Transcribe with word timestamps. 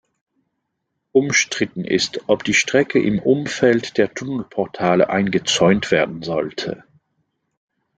Umstritten 1.11 1.85
ist, 1.85 2.21
ob 2.27 2.43
die 2.43 2.55
Strecke 2.55 2.99
im 2.99 3.19
Umfeld 3.19 3.99
der 3.99 4.11
Tunnelportale 4.11 5.11
eingezäunt 5.11 5.91
werden 5.91 6.23
sollte. 6.23 6.83